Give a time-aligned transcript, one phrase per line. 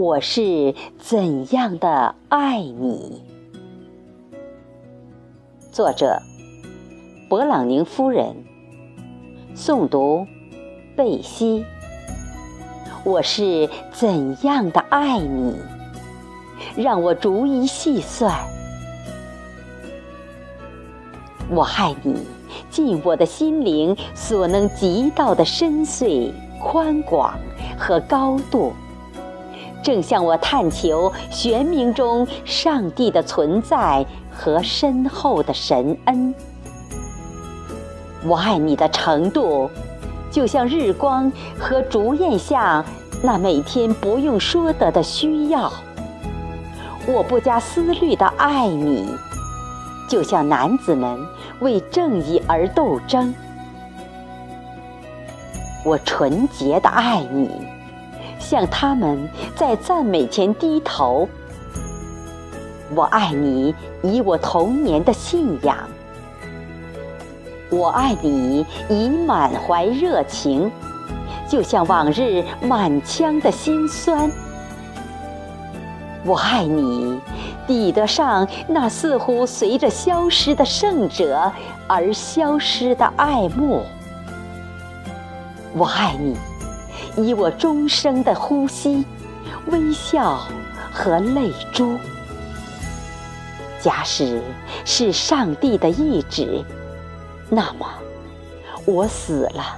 [0.00, 3.22] 我是怎样的爱你。
[5.70, 6.18] 作者：
[7.28, 8.34] 勃朗宁夫人。
[9.54, 10.26] 诵读：
[10.96, 11.66] 贝西。
[13.04, 15.54] 我是怎样的爱你？
[16.78, 18.34] 让我逐一细算。
[21.50, 22.26] 我爱你，
[22.70, 27.38] 尽我的心灵所能及到的深邃、宽广
[27.78, 28.72] 和高度，
[29.82, 36.34] 正向我探求玄冥中上帝的存在和深厚的神恩。
[38.24, 39.70] 我爱你的程度，
[40.30, 42.84] 就像日光和烛焰下
[43.22, 45.72] 那每天不用说得的需要。
[47.06, 49.14] 我不加思虑的爱你。
[50.06, 51.24] 就像男子们
[51.60, 53.32] 为正义而斗争，
[55.84, 57.48] 我纯洁的爱你，
[58.50, 61.28] 向他们在赞美前低头。
[62.96, 65.76] 我爱你，以我童年的信仰；
[67.70, 70.68] 我爱你，以满怀热情，
[71.48, 74.28] 就像往日满腔的心酸。
[76.24, 77.20] 我爱你，
[77.68, 81.52] 抵得上那似乎随着消失的圣者
[81.86, 83.84] 而消失的爱慕。
[85.72, 86.36] 我爱你，
[87.16, 89.04] 以我终生的呼吸、
[89.66, 90.46] 微笑
[90.92, 91.98] 和泪珠。
[93.80, 94.42] 假使
[94.84, 96.64] 是上帝的意志，
[97.48, 97.86] 那么
[98.84, 99.76] 我死了，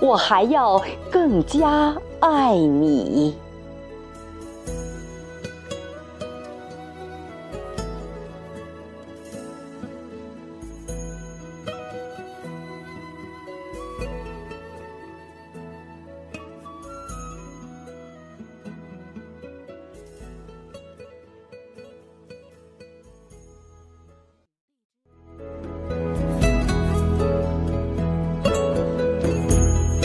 [0.00, 3.36] 我还要更加爱你。